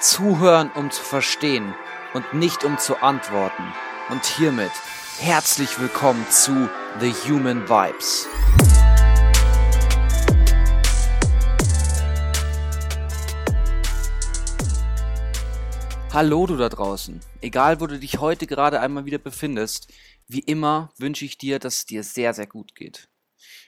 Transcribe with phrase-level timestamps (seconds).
[0.00, 1.74] Zuhören, um zu verstehen
[2.14, 3.64] und nicht um zu antworten.
[4.10, 4.70] Und hiermit
[5.18, 6.70] herzlich willkommen zu
[7.00, 8.28] The Human Vibes.
[16.12, 17.18] Hallo du da draußen.
[17.40, 19.92] Egal wo du dich heute gerade einmal wieder befindest,
[20.28, 23.08] wie immer wünsche ich dir, dass es dir sehr, sehr gut geht.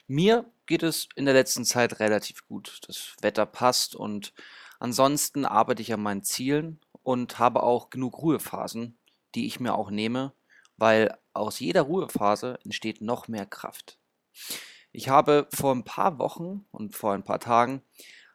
[0.07, 2.79] Mir geht es in der letzten Zeit relativ gut.
[2.87, 4.31] Das Wetter passt und
[4.81, 8.97] ansonsten arbeite ich an meinen Zielen und habe auch genug Ruhephasen,
[9.35, 10.33] die ich mir auch nehme,
[10.77, 13.97] weil aus jeder Ruhephase entsteht noch mehr Kraft.
[14.91, 17.81] Ich habe vor ein paar Wochen und vor ein paar Tagen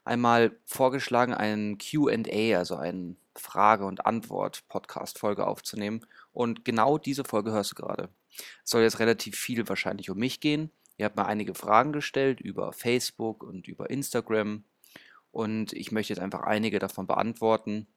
[0.04, 6.06] einmal vorgeschlagen, einen QA, also einen Frage- und Antwort-Podcast-Folge aufzunehmen.
[6.32, 8.08] Und genau diese Folge hörst du gerade.
[8.64, 10.70] Es soll jetzt relativ viel wahrscheinlich um mich gehen.
[10.96, 14.64] Ihr habt mir einige Fragen gestellt über Facebook und über Instagram.
[15.36, 17.88] Und ich möchte jetzt einfach einige davon beantworten,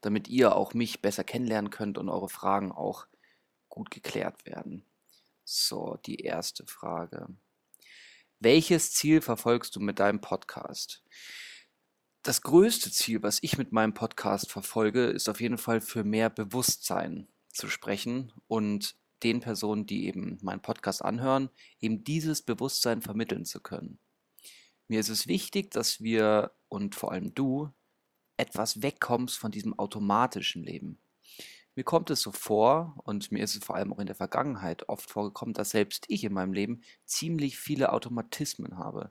[0.00, 3.06] damit ihr auch mich besser kennenlernen könnt und eure Fragen auch
[3.68, 4.84] gut geklärt werden.
[5.44, 7.28] So, die erste Frage.
[8.40, 11.04] Welches Ziel verfolgst du mit deinem Podcast?
[12.24, 16.28] Das größte Ziel, was ich mit meinem Podcast verfolge, ist auf jeden Fall für mehr
[16.28, 23.44] Bewusstsein zu sprechen und den Personen, die eben meinen Podcast anhören, eben dieses Bewusstsein vermitteln
[23.44, 24.00] zu können.
[24.88, 27.70] Mir ist es wichtig, dass wir und vor allem du
[28.36, 30.98] etwas wegkommst von diesem automatischen Leben.
[31.74, 34.88] Mir kommt es so vor und mir ist es vor allem auch in der Vergangenheit
[34.88, 39.10] oft vorgekommen, dass selbst ich in meinem Leben ziemlich viele Automatismen habe.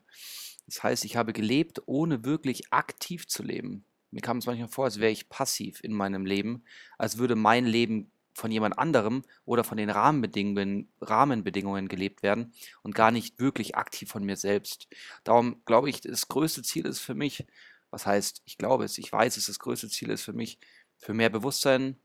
[0.66, 3.84] Das heißt, ich habe gelebt, ohne wirklich aktiv zu leben.
[4.10, 6.64] Mir kam es manchmal vor, als wäre ich passiv in meinem Leben,
[6.98, 12.94] als würde mein Leben von jemand anderem oder von den Rahmenbedingungen, Rahmenbedingungen gelebt werden und
[12.94, 14.88] gar nicht wirklich aktiv von mir selbst.
[15.24, 17.46] Darum glaube ich, das größte Ziel ist für mich,
[17.90, 20.58] was heißt, ich glaube es, ich weiß es, das größte Ziel ist für mich,
[20.98, 21.96] für mehr Bewusstsein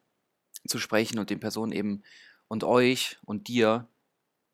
[0.65, 2.03] zu sprechen und den Personen eben
[2.47, 3.89] und euch und dir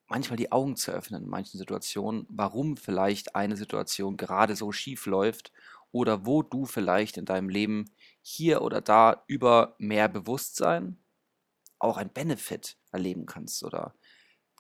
[0.07, 5.05] manchmal die Augen zu öffnen in manchen Situationen, warum vielleicht eine Situation gerade so schief
[5.05, 5.51] läuft
[5.91, 7.85] oder wo du vielleicht in deinem Leben
[8.21, 10.97] hier oder da über mehr Bewusstsein
[11.79, 13.93] auch ein Benefit erleben kannst oder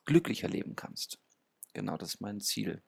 [0.05, 1.19] glücklich erleben kannst.
[1.73, 2.81] Genau, das ist mein Ziel.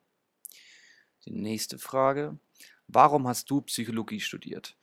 [1.26, 2.40] Die nächste Frage.
[2.88, 4.78] Warum hast du Psychologie studiert?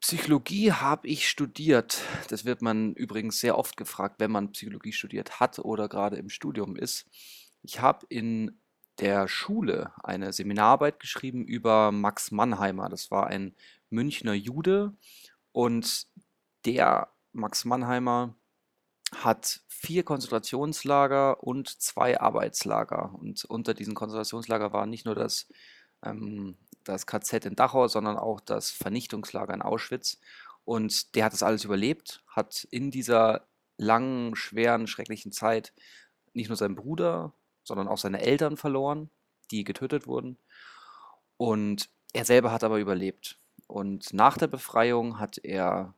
[0.00, 2.02] Psychologie habe ich studiert.
[2.28, 6.28] Das wird man übrigens sehr oft gefragt, wenn man Psychologie studiert hat oder gerade im
[6.28, 7.06] Studium ist.
[7.62, 8.60] Ich habe in
[9.00, 12.88] der Schule eine Seminararbeit geschrieben über Max Mannheimer.
[12.88, 13.54] Das war ein
[13.90, 14.96] Münchner Jude
[15.52, 16.06] und
[16.64, 18.34] der Max Mannheimer
[19.14, 23.14] hat vier Konzentrationslager und zwei Arbeitslager.
[23.18, 25.48] Und unter diesen Konzentrationslager war nicht nur das,
[26.04, 30.18] ähm, das KZ in Dachau, sondern auch das Vernichtungslager in Auschwitz.
[30.64, 33.46] Und der hat das alles überlebt, hat in dieser
[33.78, 35.72] langen, schweren, schrecklichen Zeit
[36.34, 37.32] nicht nur seinen Bruder,
[37.64, 39.10] sondern auch seine Eltern verloren,
[39.50, 40.38] die getötet wurden.
[41.36, 43.38] Und er selber hat aber überlebt.
[43.66, 45.94] Und nach der Befreiung hat er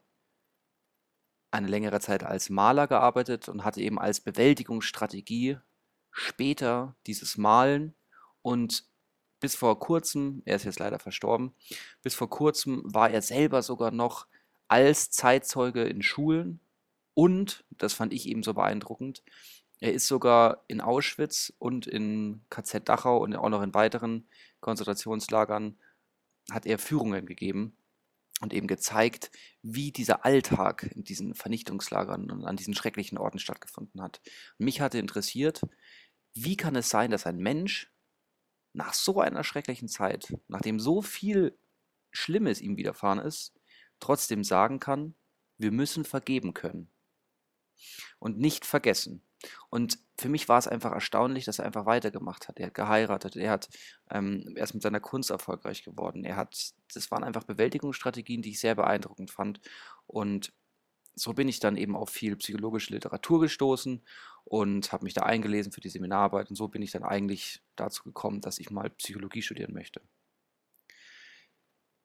[1.51, 5.59] eine längere Zeit als Maler gearbeitet und hatte eben als Bewältigungsstrategie
[6.11, 7.95] später dieses Malen.
[8.43, 8.85] Und
[9.41, 11.55] bis vor kurzem, er ist jetzt leider verstorben,
[12.03, 14.27] bis vor kurzem war er selber sogar noch
[14.69, 16.61] als Zeitzeuge in Schulen.
[17.15, 19.23] Und, das fand ich eben so beeindruckend,
[19.81, 24.29] er ist sogar in Auschwitz und in KZ Dachau und auch noch in weiteren
[24.61, 25.79] Konzentrationslagern
[26.51, 27.77] hat er Führungen gegeben
[28.41, 29.31] und eben gezeigt,
[29.63, 34.21] wie dieser Alltag in diesen Vernichtungslagern und an diesen schrecklichen Orten stattgefunden hat.
[34.59, 35.63] Mich hatte interessiert,
[36.35, 37.93] wie kann es sein, dass ein Mensch
[38.73, 41.59] nach so einer schrecklichen Zeit, nachdem so viel
[42.13, 43.53] Schlimmes ihm widerfahren ist,
[43.99, 45.15] trotzdem sagen kann,
[45.59, 46.91] wir müssen vergeben können
[48.19, 49.23] und nicht vergessen.
[49.71, 52.59] Und für mich war es einfach erstaunlich, dass er einfach weitergemacht hat.
[52.59, 53.69] Er hat geheiratet, er hat
[54.11, 56.25] ähm, er ist mit seiner Kunst erfolgreich geworden.
[56.25, 59.61] Er hat, das waren einfach Bewältigungsstrategien, die ich sehr beeindruckend fand.
[60.07, 60.53] Und
[61.15, 64.03] so bin ich dann eben auf viel psychologische Literatur gestoßen
[64.45, 66.51] und habe mich da eingelesen für die Seminararbeit.
[66.51, 70.01] Und so bin ich dann eigentlich dazu gekommen, dass ich mal Psychologie studieren möchte.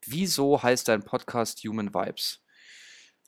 [0.05, 2.44] Wieso heißt dein Podcast Human Vibes?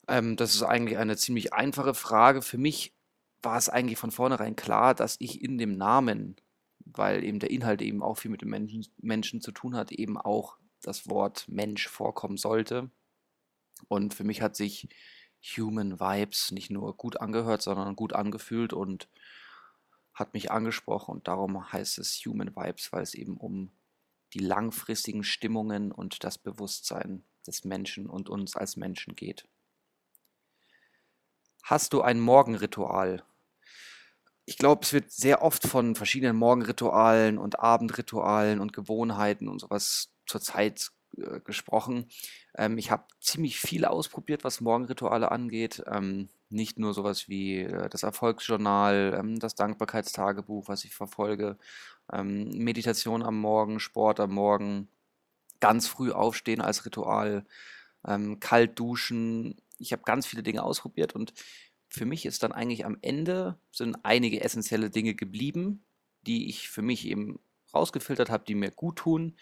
[0.07, 2.41] Ähm, das ist eigentlich eine ziemlich einfache Frage.
[2.41, 2.95] Für mich
[3.41, 6.37] war es eigentlich von vornherein klar, dass ich in dem Namen,
[6.79, 10.17] weil eben der Inhalt eben auch viel mit dem Menschen, Menschen zu tun hat, eben
[10.17, 12.89] auch das Wort Mensch vorkommen sollte.
[13.87, 14.89] Und für mich hat sich
[15.55, 19.07] Human Vibes nicht nur gut angehört, sondern gut angefühlt und
[20.13, 21.11] hat mich angesprochen.
[21.11, 23.71] Und darum heißt es Human Vibes, weil es eben um
[24.33, 29.47] die langfristigen Stimmungen und das Bewusstsein des Menschen und uns als Menschen geht.
[31.69, 33.23] Hast du ein Morgenritual?
[34.45, 40.13] Ich glaube, es wird sehr oft von verschiedenen Morgenritualen und Abendritualen und Gewohnheiten und sowas
[40.25, 42.07] zurzeit äh, gesprochen.
[42.55, 45.83] Ähm, ich habe ziemlich viel ausprobiert, was Morgenrituale angeht.
[45.87, 51.57] Ähm, nicht nur sowas wie äh, das Erfolgsjournal, ähm, das Dankbarkeitstagebuch, was ich verfolge,
[52.13, 54.87] ähm, Meditation am Morgen, Sport am Morgen,
[55.59, 57.45] ganz früh aufstehen als Ritual,
[58.07, 59.57] ähm, kalt duschen.
[59.77, 61.33] Ich habe ganz viele Dinge ausprobiert und
[61.89, 65.85] für mich ist dann eigentlich am Ende sind einige essentielle Dinge geblieben,
[66.21, 67.39] die ich für mich eben
[67.73, 69.37] rausgefiltert habe, die mir gut tun.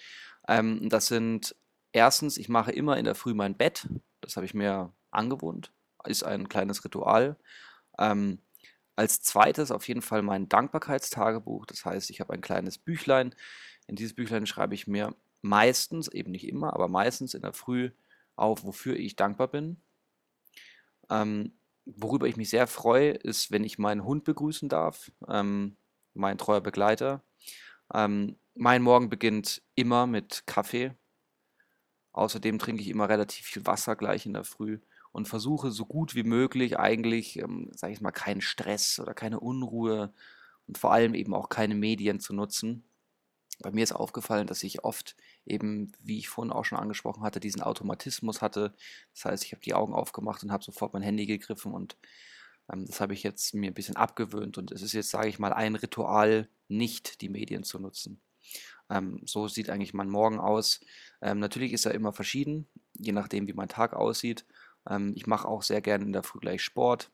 [0.48, 1.56] Ähm, das sind
[1.92, 3.88] erstens, ich mache immer in der Früh mein Bett.
[4.22, 5.72] Das habe ich mir angewohnt.
[6.06, 7.38] Ist ein kleines Ritual.
[7.98, 8.40] Ähm,
[8.96, 11.66] als zweites auf jeden Fall mein Dankbarkeitstagebuch.
[11.66, 13.36] Das heißt, ich habe ein kleines Büchlein.
[13.88, 17.92] In dieses Büchlein schreibe ich mir meistens, eben nicht immer, aber meistens in der Früh
[18.36, 19.82] auf, wofür ich dankbar bin.
[21.10, 21.54] Ähm,
[21.86, 25.78] worüber ich mich sehr freue, ist, wenn ich meinen Hund begrüßen darf, ähm,
[26.14, 27.24] mein treuer Begleiter.
[27.94, 30.96] Ähm, mein Morgen beginnt immer mit Kaffee.
[32.14, 34.80] Außerdem trinke ich immer relativ viel Wasser gleich in der Früh
[35.12, 39.40] und versuche so gut wie möglich eigentlich, ähm, sage ich mal, keinen Stress oder keine
[39.40, 40.14] Unruhe
[40.68, 42.86] und vor allem eben auch keine Medien zu nutzen.
[43.66, 47.40] Bei mir ist aufgefallen, dass ich oft eben, wie ich vorhin auch schon angesprochen hatte,
[47.40, 48.76] diesen Automatismus hatte.
[49.16, 51.98] Das heißt, ich habe die Augen aufgemacht und habe sofort mein Handy gegriffen und
[52.72, 55.40] ähm, das habe ich jetzt mir ein bisschen abgewöhnt und es ist jetzt, sage ich
[55.40, 58.22] mal, ein Ritual, nicht die Medien zu nutzen.
[58.92, 60.80] Ähm, so sieht eigentlich mein Morgen aus.
[61.24, 64.46] Ähm, natürlich ist er immer verschieden, je nachdem, wie mein Tag aussieht.
[64.88, 67.10] Ähm, ich mache auch sehr gerne in der Früh gleich Sport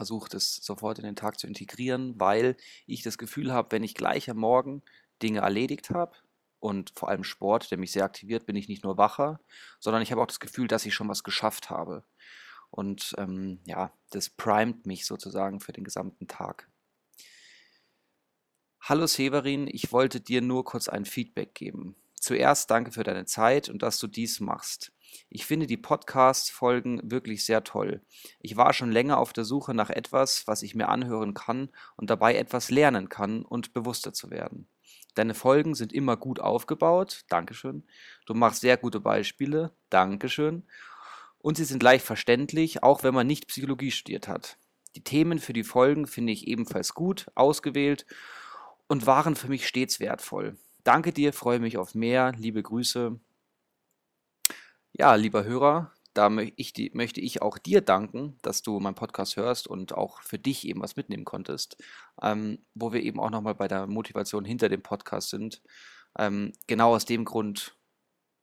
[0.00, 2.56] versuche das sofort in den Tag zu integrieren, weil
[2.86, 4.82] ich das Gefühl habe, wenn ich gleich am Morgen
[5.20, 6.16] Dinge erledigt habe
[6.58, 9.40] und vor allem Sport, der mich sehr aktiviert, bin ich nicht nur wacher,
[9.78, 12.02] sondern ich habe auch das Gefühl, dass ich schon was geschafft habe.
[12.70, 16.70] Und ähm, ja, das primet mich sozusagen für den gesamten Tag.
[18.80, 21.94] Hallo Severin, ich wollte dir nur kurz ein Feedback geben.
[22.18, 24.92] Zuerst danke für deine Zeit und dass du dies machst.
[25.28, 28.02] Ich finde die Podcast-Folgen wirklich sehr toll.
[28.40, 32.10] Ich war schon länger auf der Suche nach etwas, was ich mir anhören kann und
[32.10, 34.68] dabei etwas lernen kann und bewusster zu werden.
[35.14, 37.84] Deine Folgen sind immer gut aufgebaut, Dankeschön.
[38.26, 40.64] Du machst sehr gute Beispiele, Dankeschön.
[41.38, 44.58] Und sie sind leicht verständlich, auch wenn man nicht Psychologie studiert hat.
[44.94, 48.06] Die Themen für die Folgen finde ich ebenfalls gut, ausgewählt
[48.88, 50.56] und waren für mich stets wertvoll.
[50.84, 52.32] Danke dir, freue mich auf mehr.
[52.36, 53.18] Liebe Grüße.
[54.92, 59.92] Ja, lieber Hörer, da möchte ich auch dir danken, dass du meinen Podcast hörst und
[59.94, 61.76] auch für dich eben was mitnehmen konntest,
[62.20, 65.62] ähm, wo wir eben auch nochmal bei der Motivation hinter dem Podcast sind.
[66.18, 67.76] Ähm, genau aus dem Grund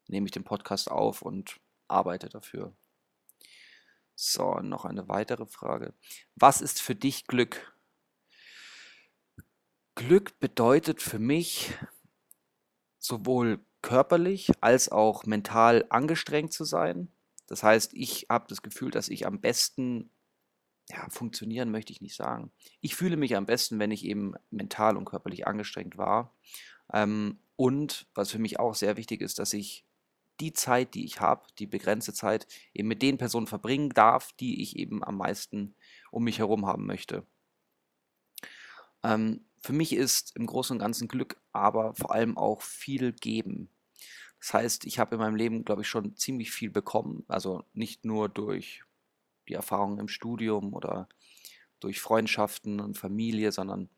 [0.08, 1.60] nehme ich den Podcast auf und
[1.90, 2.74] arbeite dafür.
[4.16, 5.94] So, noch eine weitere Frage.
[6.36, 7.76] Was ist für dich Glück?
[9.96, 11.74] Glück bedeutet für mich
[13.00, 17.07] sowohl körperlich als auch mental angestrengt zu sein.
[17.48, 20.10] Das heißt, ich habe das Gefühl, dass ich am besten,
[20.89, 22.51] ja, funktionieren möchte ich nicht sagen.
[22.81, 26.36] Ich fühle mich am besten, wenn ich eben mental und körperlich angestrengt war.
[26.92, 29.86] Ähm, und was für mich auch sehr wichtig ist, dass ich
[30.41, 34.62] die Zeit, die ich habe, die begrenzte Zeit, eben mit den Personen verbringen darf, die
[34.62, 35.75] ich eben am meisten
[36.12, 37.25] um mich herum haben möchte.
[39.01, 43.70] Ähm, für mich ist im Großen und Ganzen Glück aber vor allem auch viel geben.
[44.39, 47.24] Das heißt, ich habe in meinem Leben, glaube ich, schon ziemlich viel bekommen.
[47.27, 48.84] Also nicht nur durch
[49.48, 51.08] die Erfahrungen im Studium oder
[51.79, 53.89] durch Freundschaften und Familie, sondern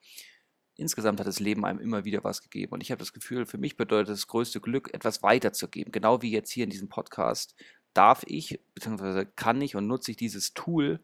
[0.75, 2.74] insgesamt hat das Leben einem immer wieder was gegeben.
[2.74, 5.91] Und ich habe das Gefühl, für mich bedeutet das größte Glück, etwas weiterzugeben.
[5.91, 7.55] Genau wie jetzt hier in diesem Podcast
[7.93, 11.00] darf ich, beziehungsweise kann ich und nutze ich dieses Tool,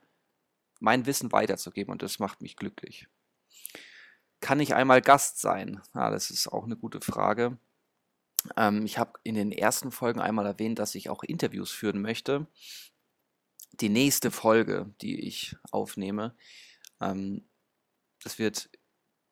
[0.80, 1.92] mein Wissen weiterzugeben.
[1.92, 3.08] Und das macht mich glücklich.
[4.39, 5.82] Kann ich einmal Gast sein?
[5.94, 7.58] Ja, das ist auch eine gute Frage.
[8.58, 12.48] Ähm, ich habe in den ersten Folgen einmal erwähnt, dass ich auch Interviews führen möchte.
[13.80, 16.36] Die nächste Folge, die ich aufnehme,
[17.02, 17.48] ähm,
[18.24, 18.70] das wird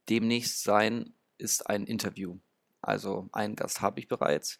[0.10, 2.40] demnächst sein, ist ein Interview.
[2.82, 4.58] Also einen Gast habe ich bereits.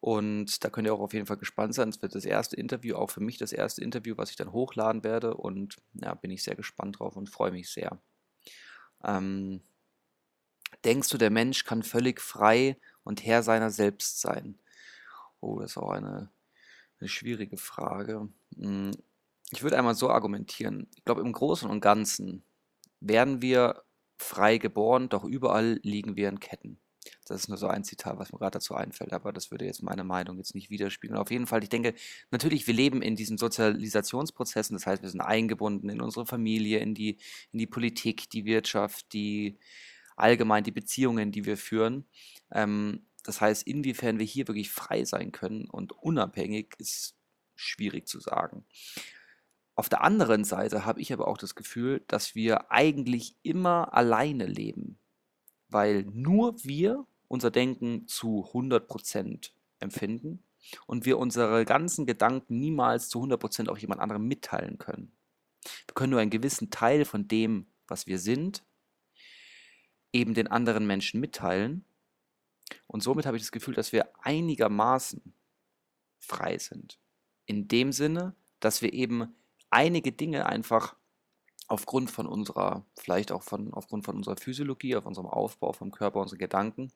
[0.00, 1.88] Und da könnt ihr auch auf jeden Fall gespannt sein.
[1.88, 5.02] Es wird das erste Interview, auch für mich das erste Interview, was ich dann hochladen
[5.02, 5.34] werde.
[5.34, 8.00] Und ja, bin ich sehr gespannt drauf und freue mich sehr.
[9.02, 9.60] Ähm,
[10.84, 12.76] Denkst du, der Mensch kann völlig frei
[13.08, 14.58] und Herr seiner selbst sein?
[15.40, 16.30] Oh, das ist auch eine,
[17.00, 18.28] eine schwierige Frage.
[18.56, 18.92] Hm,
[19.50, 20.86] ich würde einmal so argumentieren.
[20.94, 22.44] Ich glaube, im Großen und Ganzen
[23.00, 23.82] werden wir
[24.18, 26.78] frei geboren, doch überall liegen wir in Ketten.
[27.24, 29.82] Das ist nur so ein Zitat, was mir gerade dazu einfällt, aber das würde jetzt
[29.82, 31.18] meine Meinung jetzt nicht widerspiegeln.
[31.18, 31.94] Auf jeden Fall, ich denke,
[32.30, 36.94] natürlich, wir leben in diesen Sozialisationsprozessen, das heißt, wir sind eingebunden in unsere Familie, in
[36.94, 37.18] die,
[37.52, 39.58] in die Politik, die Wirtschaft, die
[40.20, 42.06] allgemein die Beziehungen, die wir führen.
[42.52, 47.14] Ähm, das heißt, inwiefern wir hier wirklich frei sein können und unabhängig ist
[47.56, 48.64] schwierig zu sagen.
[49.74, 54.46] Auf der anderen Seite habe ich aber auch das Gefühl, dass wir eigentlich immer alleine
[54.46, 54.98] leben,
[55.68, 60.42] weil nur wir unser Denken zu 100% empfinden
[60.86, 65.12] und wir unsere ganzen Gedanken niemals zu 100% auch jemand anderem mitteilen können.
[65.86, 68.64] Wir können nur einen gewissen Teil von dem, was wir sind,
[70.12, 71.84] eben den anderen Menschen mitteilen.
[72.86, 75.32] Und somit habe ich das Gefühl, dass wir einigermaßen
[76.18, 76.98] frei sind.
[77.46, 79.34] In dem Sinne, dass wir eben
[79.70, 80.96] einige Dinge einfach
[81.68, 86.20] aufgrund von unserer, vielleicht auch von, aufgrund von unserer Physiologie, auf unserem Aufbau vom Körper,
[86.20, 86.92] unsere Gedanken,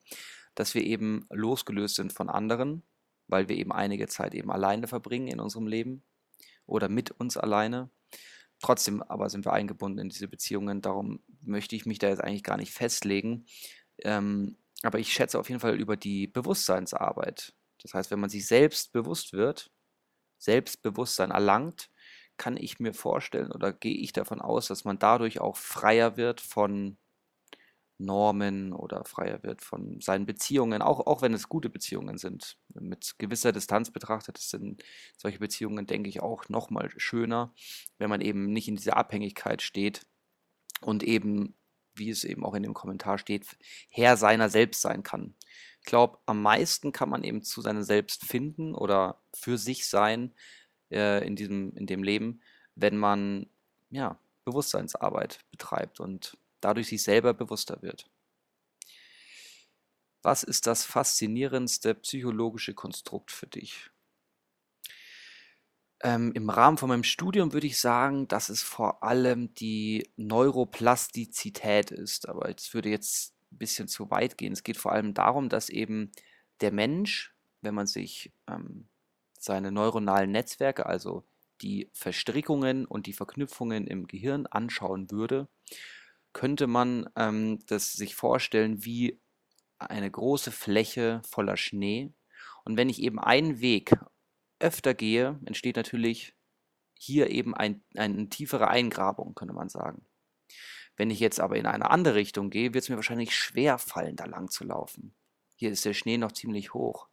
[0.55, 2.83] dass wir eben losgelöst sind von anderen,
[3.27, 6.03] weil wir eben einige Zeit eben alleine verbringen in unserem Leben
[6.65, 7.89] oder mit uns alleine.
[8.63, 12.43] Trotzdem aber sind wir eingebunden in diese Beziehungen, darum möchte ich mich da jetzt eigentlich
[12.43, 13.45] gar nicht festlegen.
[13.99, 17.53] Ähm, aber ich schätze auf jeden Fall über die Bewusstseinsarbeit.
[17.81, 19.69] Das heißt, wenn man sich selbst bewusst wird,
[20.39, 21.89] Selbstbewusstsein erlangt,
[22.37, 26.41] kann ich mir vorstellen oder gehe ich davon aus, dass man dadurch auch freier wird
[26.41, 26.97] von
[27.97, 32.57] Normen oder freier wird von seinen Beziehungen, auch, auch wenn es gute Beziehungen sind.
[32.73, 34.83] Mit gewisser Distanz betrachtet sind
[35.17, 37.53] solche Beziehungen, denke ich, auch nochmal schöner,
[37.97, 40.05] wenn man eben nicht in dieser Abhängigkeit steht
[40.81, 41.55] und eben,
[41.95, 43.45] wie es eben auch in dem Kommentar steht,
[43.89, 45.35] Herr seiner selbst sein kann.
[45.79, 50.33] Ich glaube, am meisten kann man eben zu seiner selbst finden oder für sich sein,
[50.91, 52.41] äh, in, diesem, in dem Leben,
[52.75, 53.47] wenn man
[53.89, 58.09] ja, Bewusstseinsarbeit betreibt und dadurch sich selber bewusster wird.
[60.21, 63.91] Was ist das faszinierendste psychologische Konstrukt für dich?
[66.01, 71.91] Ähm, Im Rahmen von meinem Studium würde ich sagen, dass es vor allem die Neuroplastizität
[71.91, 72.27] ist.
[72.27, 74.53] Aber es würde jetzt ein bisschen zu weit gehen.
[74.53, 76.11] Es geht vor allem darum, dass eben
[76.61, 78.87] der Mensch, wenn man sich ähm,
[79.39, 81.25] seine neuronalen Netzwerke, also
[81.61, 85.47] die Verstrickungen und die Verknüpfungen im Gehirn anschauen würde,
[86.33, 89.19] könnte man ähm, das sich vorstellen wie
[89.77, 92.11] eine große Fläche voller Schnee.
[92.65, 93.93] Und wenn ich eben einen Weg
[94.59, 96.35] öfter gehe, entsteht natürlich
[96.93, 100.05] hier eben ein, eine tiefere Eingrabung, könnte man sagen.
[100.95, 104.15] Wenn ich jetzt aber in eine andere Richtung gehe, wird es mir wahrscheinlich schwer fallen,
[104.15, 105.13] da lang zu laufen.
[105.55, 107.07] Hier ist der Schnee noch ziemlich hoch.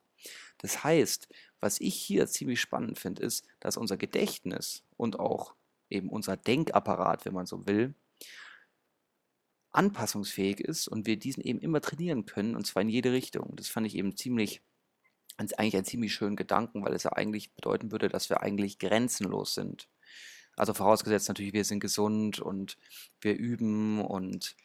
[0.59, 1.29] Das heißt,
[1.61, 5.55] was ich hier ziemlich spannend finde, ist, dass unser Gedächtnis und auch
[5.89, 7.95] eben unser Denkapparat, wenn man so will,
[9.73, 13.55] anpassungsfähig ist und wir diesen eben immer trainieren können und zwar in jede Richtung.
[13.57, 14.63] Das fand ich eben ziemlich,
[15.39, 19.55] eigentlich einen ziemlich schönen Gedanken, weil es ja eigentlich bedeuten würde, dass wir eigentlich grenzenlos
[19.55, 19.89] sind.
[20.57, 22.77] Also vorausgesetzt natürlich, wir sind gesund und
[23.21, 24.57] wir üben und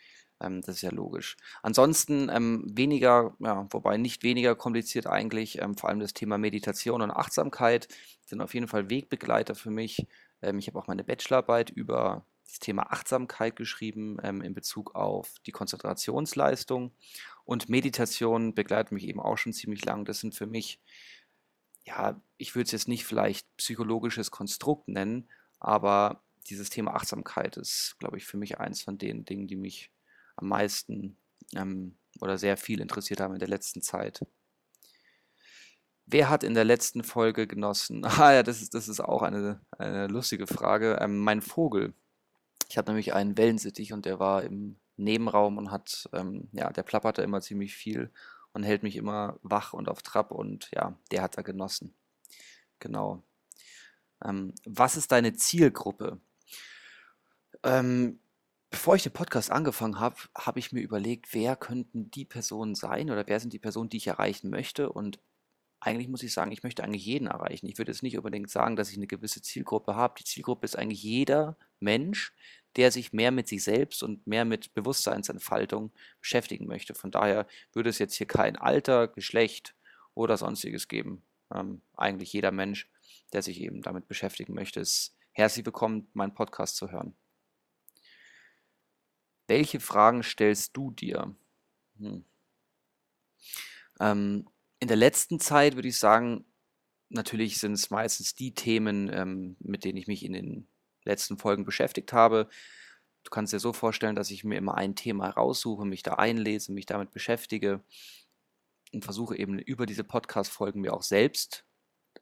[0.42, 1.38] ähm, das ist ja logisch.
[1.62, 7.02] Ansonsten ähm, weniger, ja, wobei nicht weniger kompliziert eigentlich, ähm, vor allem das Thema Meditation
[7.02, 7.88] und Achtsamkeit
[8.26, 10.08] sind auf jeden Fall Wegbegleiter für mich.
[10.42, 15.36] Ähm, ich habe auch meine Bachelorarbeit über das Thema Achtsamkeit geschrieben ähm, in Bezug auf
[15.46, 16.94] die Konzentrationsleistung.
[17.44, 20.06] Und Meditation begleitet mich eben auch schon ziemlich lang.
[20.06, 20.82] Das sind für mich,
[21.86, 27.96] ja, ich würde es jetzt nicht vielleicht psychologisches Konstrukt nennen, aber dieses Thema Achtsamkeit ist,
[28.00, 29.92] glaube ich, für mich eins von den Dingen, die mich
[30.36, 31.18] am meisten
[31.56, 34.26] ähm, oder sehr viel interessiert haben in der letzten Zeit.
[36.08, 38.04] Wer hat in der letzten Folge genossen?
[38.20, 41.00] Ah ja, das ist, das ist auch eine, eine lustige Frage.
[41.02, 41.94] Ähm, mein Vogel.
[42.70, 46.84] Ich hatte nämlich einen Wellensittich und der war im Nebenraum und hat, ähm, ja, der
[46.84, 48.12] plapperte immer ziemlich viel
[48.54, 51.94] und hält mich immer wach und auf Trab und ja, der hat da genossen.
[52.80, 53.24] Genau.
[54.24, 56.20] Ähm, was ist deine Zielgruppe?
[57.64, 58.20] Ähm,
[58.76, 63.10] Bevor ich den Podcast angefangen habe, habe ich mir überlegt, wer könnten die Personen sein
[63.10, 64.92] oder wer sind die Personen, die ich erreichen möchte.
[64.92, 65.18] Und
[65.80, 67.68] eigentlich muss ich sagen, ich möchte eigentlich jeden erreichen.
[67.68, 70.16] Ich würde jetzt nicht unbedingt sagen, dass ich eine gewisse Zielgruppe habe.
[70.20, 72.34] Die Zielgruppe ist eigentlich jeder Mensch,
[72.76, 76.94] der sich mehr mit sich selbst und mehr mit Bewusstseinsentfaltung beschäftigen möchte.
[76.94, 79.76] Von daher würde es jetzt hier kein Alter, Geschlecht
[80.14, 81.24] oder sonstiges geben.
[81.54, 82.90] Ähm, eigentlich jeder Mensch,
[83.34, 87.16] der sich eben damit beschäftigen möchte, ist herzlich willkommen, meinen Podcast zu hören.
[89.48, 91.36] Welche Fragen stellst du dir?
[92.00, 92.26] Hm.
[94.00, 94.48] Ähm,
[94.80, 96.46] in der letzten Zeit würde ich sagen,
[97.10, 100.68] natürlich sind es meistens die Themen, ähm, mit denen ich mich in den
[101.04, 102.50] letzten Folgen beschäftigt habe.
[103.24, 106.72] Du kannst dir so vorstellen, dass ich mir immer ein Thema raussuche, mich da einlese,
[106.72, 107.84] mich damit beschäftige
[108.94, 111.66] und versuche eben über diese Podcast-Folgen mir auch selbst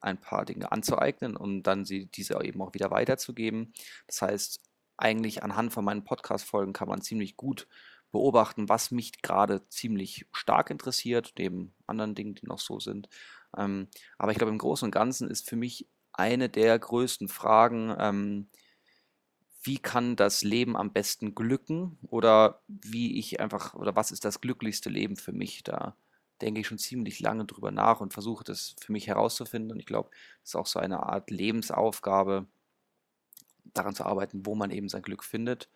[0.02, 3.74] ein paar Dinge anzueignen, um dann sie diese eben auch wieder weiterzugeben.
[4.08, 4.62] Das heißt,
[4.98, 7.68] eigentlich anhand von meinen Podcast-Folgen kann man ziemlich gut
[8.14, 13.10] beobachten, was mich gerade ziemlich stark interessiert, neben anderen Dingen, die noch so sind.
[13.58, 17.94] Ähm, aber ich glaube, im Großen und Ganzen ist für mich eine der größten Fragen,
[18.00, 18.48] ähm,
[19.64, 24.42] wie kann das Leben am besten glücken oder wie ich einfach, oder was ist das
[24.42, 25.64] glücklichste Leben für mich?
[25.64, 25.96] Da
[26.42, 29.72] denke ich schon ziemlich lange drüber nach und versuche das für mich herauszufinden.
[29.72, 30.10] Und ich glaube,
[30.42, 32.46] das ist auch so eine Art Lebensaufgabe,
[33.74, 35.70] daran zu arbeiten, wo man eben sein Glück findet.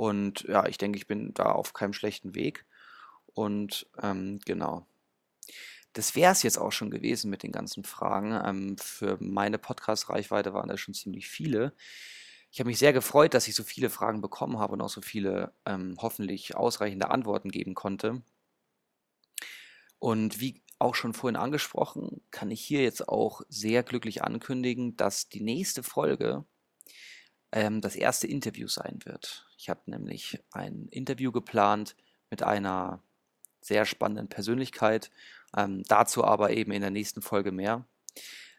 [0.00, 2.64] Und ja, ich denke, ich bin da auf keinem schlechten Weg.
[3.34, 4.86] Und ähm, genau.
[5.92, 8.32] Das wäre es jetzt auch schon gewesen mit den ganzen Fragen.
[8.42, 11.74] Ähm, für meine Podcast-Reichweite waren das schon ziemlich viele.
[12.50, 15.02] Ich habe mich sehr gefreut, dass ich so viele Fragen bekommen habe und auch so
[15.02, 18.22] viele ähm, hoffentlich ausreichende Antworten geben konnte.
[19.98, 25.28] Und wie auch schon vorhin angesprochen, kann ich hier jetzt auch sehr glücklich ankündigen, dass
[25.28, 26.46] die nächste Folge
[27.52, 29.46] ähm, das erste Interview sein wird.
[29.58, 31.96] Ich habe nämlich ein Interview geplant
[32.30, 33.02] mit einer
[33.60, 35.10] sehr spannenden Persönlichkeit.
[35.56, 37.84] Ähm, dazu aber eben in der nächsten Folge mehr.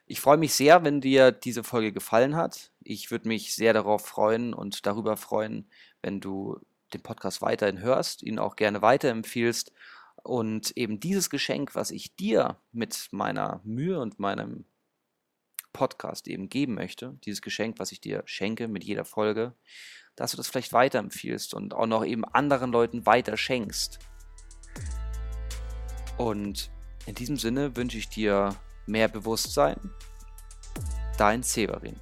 [0.05, 2.71] Ich freue mich sehr, wenn dir diese Folge gefallen hat.
[2.83, 5.69] Ich würde mich sehr darauf freuen und darüber freuen,
[6.01, 6.60] wenn du
[6.93, 9.71] den Podcast weiterhin hörst, ihn auch gerne weiterempfiehlst
[10.24, 14.65] und eben dieses Geschenk, was ich dir mit meiner Mühe und meinem
[15.73, 19.55] Podcast eben geben möchte, dieses Geschenk, was ich dir schenke mit jeder Folge,
[20.15, 23.99] dass du das vielleicht weiterempfiehlst und auch noch eben anderen Leuten weiter schenkst.
[26.17, 26.71] Und
[27.05, 29.77] in diesem Sinne wünsche ich dir mehr Bewusstsein.
[31.17, 31.95] Dein Severin.